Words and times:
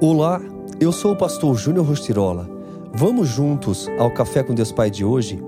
Olá, 0.00 0.40
eu 0.80 0.90
sou 0.90 1.12
o 1.12 1.16
pastor 1.16 1.56
Júnior 1.56 1.86
Rostirola. 1.86 2.50
Vamos 2.92 3.28
juntos 3.28 3.88
ao 3.96 4.10
Café 4.10 4.42
com 4.42 4.52
Deus 4.52 4.72
Pai 4.72 4.90
de 4.90 5.04
hoje? 5.04 5.40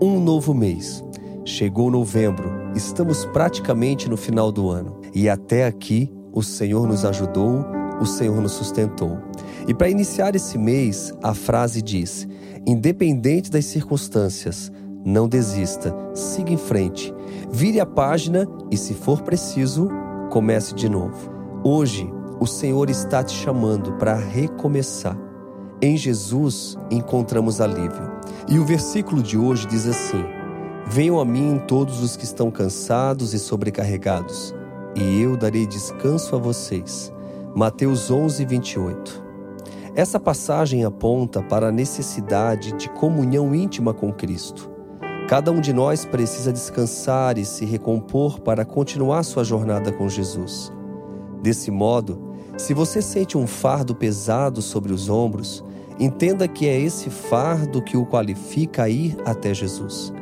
Um 0.00 0.18
novo 0.18 0.54
mês. 0.54 1.04
Chegou 1.44 1.90
novembro, 1.90 2.50
estamos 2.74 3.26
praticamente 3.26 4.08
no 4.08 4.16
final 4.16 4.50
do 4.50 4.70
ano. 4.70 4.98
E 5.14 5.28
até 5.28 5.66
aqui 5.66 6.10
o 6.32 6.42
Senhor 6.42 6.88
nos 6.88 7.04
ajudou, 7.04 7.66
o 8.00 8.06
Senhor 8.06 8.40
nos 8.40 8.52
sustentou. 8.52 9.18
E 9.68 9.74
para 9.74 9.90
iniciar 9.90 10.34
esse 10.34 10.56
mês, 10.56 11.12
a 11.22 11.34
frase 11.34 11.82
diz: 11.82 12.26
independente 12.66 13.50
das 13.50 13.66
circunstâncias, 13.66 14.72
não 15.04 15.28
desista, 15.28 15.94
siga 16.14 16.50
em 16.50 16.56
frente, 16.56 17.14
vire 17.50 17.78
a 17.78 17.86
página 17.86 18.48
e, 18.70 18.76
se 18.76 18.94
for 18.94 19.20
preciso, 19.20 19.88
comece 20.30 20.74
de 20.74 20.88
novo. 20.88 21.30
Hoje, 21.62 22.10
o 22.42 22.46
Senhor 22.46 22.90
está 22.90 23.22
te 23.22 23.32
chamando 23.32 23.92
para 23.92 24.16
recomeçar. 24.16 25.16
Em 25.80 25.96
Jesus 25.96 26.76
encontramos 26.90 27.60
alívio. 27.60 28.10
E 28.48 28.58
o 28.58 28.64
versículo 28.64 29.22
de 29.22 29.38
hoje 29.38 29.64
diz 29.68 29.86
assim: 29.86 30.24
Venham 30.84 31.20
a 31.20 31.24
mim 31.24 31.62
todos 31.68 32.02
os 32.02 32.16
que 32.16 32.24
estão 32.24 32.50
cansados 32.50 33.32
e 33.32 33.38
sobrecarregados, 33.38 34.52
e 34.96 35.20
eu 35.20 35.36
darei 35.36 35.68
descanso 35.68 36.34
a 36.34 36.38
vocês. 36.40 37.12
Mateus 37.54 38.10
11, 38.10 38.44
28. 38.44 39.24
Essa 39.94 40.18
passagem 40.18 40.84
aponta 40.84 41.40
para 41.44 41.68
a 41.68 41.72
necessidade 41.72 42.72
de 42.72 42.88
comunhão 42.88 43.54
íntima 43.54 43.94
com 43.94 44.12
Cristo. 44.12 44.68
Cada 45.28 45.52
um 45.52 45.60
de 45.60 45.72
nós 45.72 46.04
precisa 46.04 46.52
descansar 46.52 47.38
e 47.38 47.44
se 47.44 47.64
recompor 47.64 48.40
para 48.40 48.64
continuar 48.64 49.22
sua 49.22 49.44
jornada 49.44 49.92
com 49.92 50.08
Jesus. 50.08 50.72
Desse 51.40 51.70
modo, 51.70 52.31
se 52.56 52.74
você 52.74 53.00
sente 53.00 53.36
um 53.38 53.46
fardo 53.46 53.94
pesado 53.94 54.60
sobre 54.60 54.92
os 54.92 55.08
ombros, 55.08 55.64
entenda 55.98 56.46
que 56.46 56.68
é 56.68 56.78
esse 56.78 57.08
fardo 57.08 57.82
que 57.82 57.96
o 57.96 58.04
qualifica 58.04 58.84
a 58.84 58.88
ir 58.88 59.16
até 59.24 59.54
Jesus. 59.54 60.12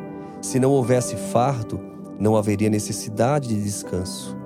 Se 0.41 0.59
não 0.59 0.71
houvesse 0.71 1.17
fardo, 1.17 1.81
não 2.19 2.37
haveria 2.37 2.71
necessidade 2.71 3.49
de 3.49 3.63
descanso. 3.63 4.37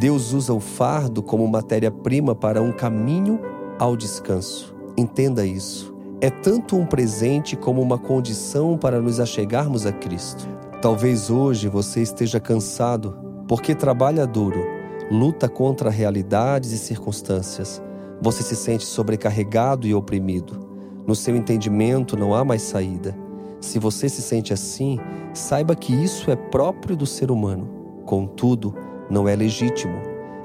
Deus 0.00 0.32
usa 0.32 0.54
o 0.54 0.60
fardo 0.60 1.22
como 1.22 1.46
matéria-prima 1.46 2.34
para 2.34 2.62
um 2.62 2.72
caminho 2.72 3.40
ao 3.78 3.96
descanso. 3.96 4.74
Entenda 4.96 5.44
isso. 5.44 5.94
É 6.20 6.30
tanto 6.30 6.76
um 6.76 6.86
presente 6.86 7.56
como 7.56 7.80
uma 7.82 7.98
condição 7.98 8.76
para 8.76 9.00
nos 9.00 9.20
achegarmos 9.20 9.86
a 9.86 9.92
Cristo. 9.92 10.48
Talvez 10.80 11.30
hoje 11.30 11.68
você 11.68 12.02
esteja 12.02 12.40
cansado 12.40 13.16
porque 13.46 13.74
trabalha 13.74 14.26
duro 14.26 14.77
luta 15.10 15.48
contra 15.48 15.88
realidades 15.88 16.72
e 16.72 16.78
circunstâncias. 16.78 17.82
Você 18.20 18.42
se 18.42 18.54
sente 18.54 18.84
sobrecarregado 18.84 19.86
e 19.86 19.94
oprimido. 19.94 20.68
No 21.06 21.14
seu 21.14 21.34
entendimento 21.34 22.16
não 22.16 22.34
há 22.34 22.44
mais 22.44 22.62
saída. 22.62 23.16
Se 23.60 23.78
você 23.78 24.08
se 24.08 24.20
sente 24.20 24.52
assim, 24.52 24.98
saiba 25.32 25.74
que 25.74 25.92
isso 25.92 26.30
é 26.30 26.36
próprio 26.36 26.96
do 26.96 27.06
ser 27.06 27.30
humano. 27.30 27.68
Contudo, 28.04 28.74
não 29.08 29.26
é 29.26 29.34
legítimo. 29.34 29.98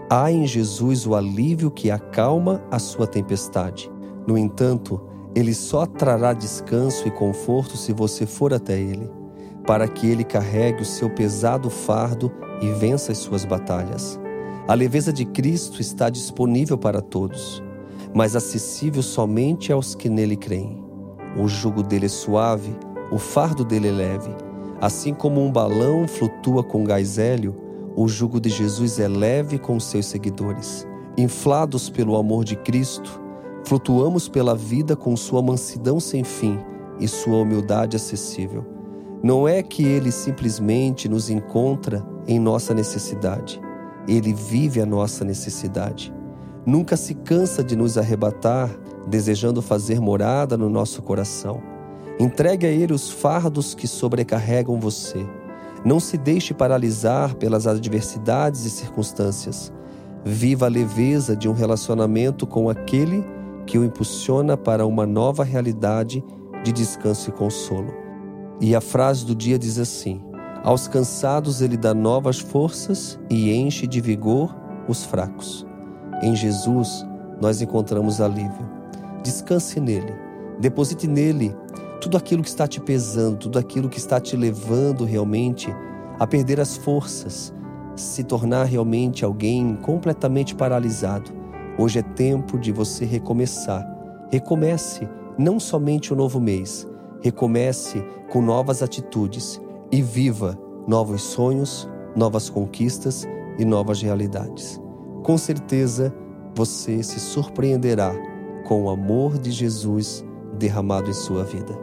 Há 0.10 0.32
em 0.32 0.48
Jesus 0.48 1.06
o 1.06 1.16
alívio 1.16 1.70
que 1.70 1.92
acalma 1.92 2.64
a 2.72 2.80
sua 2.80 3.06
tempestade. 3.06 3.92
No 4.26 4.38
entanto, 4.38 5.02
ele 5.36 5.54
só 5.54 5.86
trará 5.86 6.32
descanso 6.34 7.08
e 7.08 7.12
conforto 7.12 7.76
se 7.76 7.92
você 7.92 8.26
for 8.26 8.54
até 8.54 8.80
ele, 8.80 9.10
para 9.66 9.88
que 9.88 10.08
ele 10.08 10.24
carregue 10.24 10.84
o 10.84 10.86
seu 10.86 11.10
pesado 11.10 11.70
fardo 11.70 12.32
e 12.62 12.70
vença 12.72 13.12
as 13.12 13.18
suas 13.18 13.44
batalhas. 13.44 14.20
A 14.66 14.74
leveza 14.76 15.12
de 15.12 15.26
Cristo 15.26 15.82
está 15.82 16.10
disponível 16.10 16.78
para 16.78 17.02
todos, 17.02 17.62
mas 18.14 18.34
acessível 18.34 19.04
somente 19.04 19.74
aos 19.74 19.94
que 19.94 20.08
nele 20.08 20.38
creem. 20.38 20.82
O 21.38 21.50
jugo 21.50 21.84
dele 21.84 22.06
é 22.06 22.10
suave, 22.10 22.74
o 23.12 23.18
fardo 23.18 23.66
dele 23.66 23.90
é 23.90 23.92
leve. 23.92 24.34
Assim 24.80 25.14
como 25.14 25.42
um 25.42 25.52
balão 25.52 26.08
flutua 26.08 26.64
com 26.64 26.86
gás 26.86 27.18
hélio, 27.18 27.54
o 27.94 28.08
jugo 28.08 28.40
de 28.40 28.48
Jesus 28.48 29.00
é 29.00 29.08
leve 29.10 29.60
com 29.60 29.78
seus 29.82 30.06
seguidores. 30.06 30.88
Inflados 31.18 31.90
pelo 31.90 32.16
amor 32.16 32.46
de 32.46 32.56
Cristo, 32.56 33.22
flutuamos 33.66 34.30
pela 34.30 34.56
vida 34.56 34.96
com 34.96 35.14
sua 35.18 35.42
mansidão 35.42 36.00
sem 36.00 36.24
fim 36.24 36.58
e 37.02 37.08
sua 37.10 37.40
humildade 37.40 37.98
acessível. 37.98 38.66
Não 39.22 39.46
é 39.46 39.62
que 39.62 39.84
ele 39.84 40.10
simplesmente 40.10 41.10
nos 41.10 41.30
encontra 41.30 42.02
em 42.26 42.40
nossa 42.40 42.74
necessidade 42.74 43.62
ele 44.08 44.34
vive 44.34 44.82
a 44.82 44.86
nossa 44.86 45.24
necessidade. 45.24 46.14
Nunca 46.66 46.96
se 46.96 47.14
cansa 47.14 47.64
de 47.64 47.76
nos 47.76 47.98
arrebatar, 47.98 48.70
desejando 49.08 49.62
fazer 49.62 50.00
morada 50.00 50.58
no 50.58 50.70
nosso 50.70 51.02
coração. 51.02 51.62
Entregue 52.20 52.66
a 52.66 52.70
Ele 52.70 52.94
os 52.94 53.10
fardos 53.10 53.74
que 53.74 53.88
sobrecarregam 53.88 54.80
você. 54.80 55.26
Não 55.84 56.00
se 56.00 56.18
deixe 56.18 56.54
paralisar 56.54 57.36
pelas 57.36 57.68
adversidades 57.68 58.66
e 58.66 58.70
circunstâncias. 58.70 59.74
Viva 60.24 60.68
a 60.68 60.70
leveza 60.70 61.36
de 61.36 61.50
um 61.50 61.54
relacionamento 61.54 62.48
com 62.48 62.70
aquele 62.70 63.26
que 63.66 63.78
o 63.78 63.84
impulsiona 63.84 64.56
para 64.56 64.86
uma 64.86 65.06
nova 65.06 65.44
realidade 65.44 66.24
de 66.64 66.72
descanso 66.72 67.30
e 67.30 67.34
consolo. 67.34 67.94
E 68.62 68.74
a 68.74 68.80
frase 68.80 69.26
do 69.26 69.36
dia 69.36 69.60
diz 69.60 69.78
assim: 69.78 70.22
aos 70.64 70.88
cansados 70.88 71.62
ele 71.62 71.76
dá 71.76 71.94
novas 71.94 72.40
forças 72.40 73.20
e 73.30 73.52
enche 73.54 73.86
de 73.86 74.00
vigor 74.00 74.56
os 74.88 75.04
fracos. 75.04 75.66
Em 76.22 76.36
Jesus 76.36 77.06
nós 77.42 77.62
encontramos 77.62 78.22
alívio. 78.22 78.72
Descanse 79.22 79.80
nele, 79.80 80.14
deposite 80.60 81.08
nele 81.08 81.54
tudo 82.00 82.18
aquilo 82.18 82.42
que 82.42 82.50
está 82.50 82.68
te 82.68 82.80
pesando, 82.80 83.38
tudo 83.38 83.60
aquilo 83.60 83.90
que 83.90 83.98
está 83.98 84.20
te 84.20 84.36
levando 84.36 85.06
realmente 85.06 85.74
a 86.20 86.28
perder 86.28 86.60
as 86.60 86.78
forças, 86.78 87.54
se 87.96 88.24
tornar 88.24 88.66
realmente 88.66 89.26
alguém 89.26 89.76
completamente 89.78 90.56
paralisado. 90.56 91.32
Hoje 91.78 92.00
é 92.00 92.02
tempo 92.02 92.58
de 92.58 92.72
você 92.72 93.06
recomeçar. 93.06 93.86
Recomece 94.32 95.08
não 95.38 95.60
somente 95.60 96.14
o 96.14 96.16
novo 96.16 96.40
mês, 96.40 96.88
recomece 97.22 98.04
com 98.30 98.42
novas 98.42 98.84
atitudes 98.84 99.62
e 99.94 100.02
viva 100.02 100.58
novos 100.88 101.22
sonhos, 101.22 101.88
novas 102.16 102.50
conquistas 102.50 103.28
e 103.60 103.64
novas 103.64 104.02
realidades. 104.02 104.82
Com 105.22 105.38
certeza 105.38 106.12
você 106.56 107.04
se 107.04 107.20
surpreenderá 107.20 108.12
com 108.66 108.86
o 108.86 108.90
amor 108.90 109.38
de 109.38 109.52
Jesus 109.52 110.26
derramado 110.58 111.12
em 111.12 111.14
sua 111.14 111.44
vida. 111.44 111.78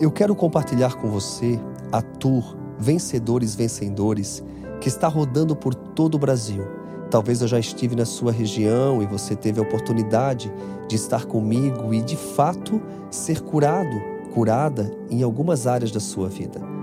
Eu 0.00 0.10
quero 0.10 0.34
compartilhar 0.34 0.96
com 0.96 1.08
você 1.08 1.56
a 1.92 2.02
tour 2.02 2.56
Vencedores 2.76 3.54
Vencedores 3.54 4.42
que 4.80 4.88
está 4.88 5.06
rodando 5.06 5.54
por 5.54 5.76
todo 5.76 6.16
o 6.16 6.18
Brasil. 6.18 6.64
Talvez 7.08 7.40
eu 7.40 7.46
já 7.46 7.60
estive 7.60 7.94
na 7.94 8.04
sua 8.04 8.32
região 8.32 9.00
e 9.00 9.06
você 9.06 9.36
teve 9.36 9.60
a 9.60 9.62
oportunidade 9.62 10.52
de 10.88 10.96
estar 10.96 11.24
comigo 11.24 11.94
e 11.94 12.02
de 12.02 12.16
fato 12.16 12.82
ser 13.12 13.42
curado, 13.42 13.96
curada 14.34 14.90
em 15.08 15.22
algumas 15.22 15.68
áreas 15.68 15.92
da 15.92 16.00
sua 16.00 16.28
vida. 16.28 16.73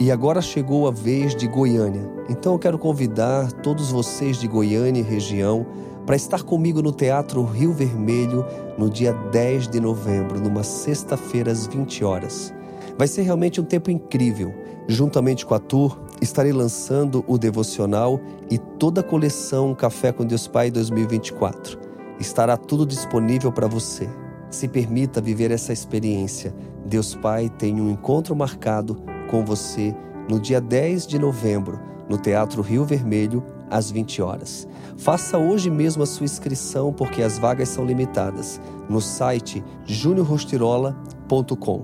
E 0.00 0.10
agora 0.10 0.42
chegou 0.42 0.88
a 0.88 0.90
vez 0.90 1.36
de 1.36 1.46
Goiânia. 1.46 2.10
Então 2.28 2.54
eu 2.54 2.58
quero 2.58 2.78
convidar 2.78 3.52
todos 3.52 3.92
vocês 3.92 4.38
de 4.38 4.48
Goiânia 4.48 5.00
e 5.00 5.04
região 5.04 5.64
para 6.04 6.16
estar 6.16 6.42
comigo 6.42 6.82
no 6.82 6.92
Teatro 6.92 7.44
Rio 7.44 7.72
Vermelho 7.72 8.44
no 8.76 8.90
dia 8.90 9.12
10 9.12 9.68
de 9.68 9.80
novembro, 9.80 10.40
numa 10.40 10.64
sexta-feira 10.64 11.52
às 11.52 11.66
20 11.66 12.04
horas. 12.04 12.52
Vai 12.98 13.06
ser 13.06 13.22
realmente 13.22 13.60
um 13.60 13.64
tempo 13.64 13.90
incrível. 13.90 14.52
Juntamente 14.88 15.46
com 15.46 15.54
a 15.54 15.58
tour, 15.58 15.98
estarei 16.20 16.52
lançando 16.52 17.24
o 17.26 17.38
devocional 17.38 18.20
e 18.50 18.58
toda 18.58 19.00
a 19.00 19.04
coleção 19.04 19.74
Café 19.74 20.12
com 20.12 20.26
Deus 20.26 20.48
Pai 20.48 20.70
2024. 20.70 21.78
Estará 22.18 22.56
tudo 22.56 22.84
disponível 22.84 23.50
para 23.50 23.68
você. 23.68 24.08
Se 24.50 24.68
permita 24.68 25.20
viver 25.20 25.50
essa 25.50 25.72
experiência. 25.72 26.54
Deus 26.84 27.14
Pai 27.14 27.48
tem 27.48 27.80
um 27.80 27.90
encontro 27.90 28.36
marcado 28.36 29.13
com 29.34 29.44
você 29.44 29.92
no 30.30 30.38
dia 30.38 30.60
10 30.60 31.08
de 31.08 31.18
novembro, 31.18 31.80
no 32.08 32.16
Teatro 32.16 32.62
Rio 32.62 32.84
Vermelho, 32.84 33.42
às 33.68 33.90
20 33.90 34.22
horas. 34.22 34.68
Faça 34.96 35.36
hoje 35.36 35.68
mesmo 35.68 36.04
a 36.04 36.06
sua 36.06 36.22
inscrição, 36.22 36.92
porque 36.92 37.20
as 37.20 37.36
vagas 37.36 37.68
são 37.68 37.84
limitadas, 37.84 38.60
no 38.88 39.00
site 39.00 39.64
juniorrostirola.com. 39.86 41.82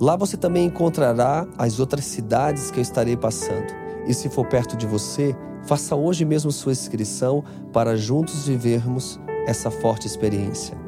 Lá 0.00 0.16
você 0.16 0.38
também 0.38 0.64
encontrará 0.64 1.46
as 1.58 1.78
outras 1.78 2.06
cidades 2.06 2.70
que 2.70 2.78
eu 2.78 2.82
estarei 2.82 3.14
passando. 3.14 3.74
E 4.06 4.14
se 4.14 4.30
for 4.30 4.46
perto 4.46 4.74
de 4.74 4.86
você, 4.86 5.36
faça 5.66 5.94
hoje 5.94 6.24
mesmo 6.24 6.50
sua 6.50 6.72
inscrição 6.72 7.44
para 7.74 7.94
juntos 7.94 8.48
vivermos 8.48 9.20
essa 9.46 9.70
forte 9.70 10.06
experiência. 10.06 10.78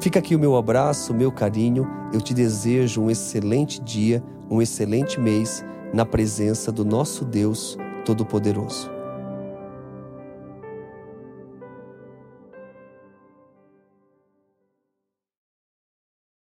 Fica 0.00 0.18
aqui 0.18 0.34
o 0.34 0.38
meu 0.38 0.56
abraço, 0.56 1.12
o 1.12 1.16
meu 1.16 1.30
carinho. 1.30 1.86
Eu 2.12 2.20
te 2.20 2.34
desejo 2.34 3.02
um 3.02 3.10
excelente 3.10 3.80
dia 3.80 4.20
um 4.50 4.60
excelente 4.60 5.20
mês 5.20 5.64
na 5.92 6.04
presença 6.04 6.72
do 6.72 6.84
nosso 6.84 7.24
Deus 7.24 7.78
Todo-Poderoso. 8.04 8.90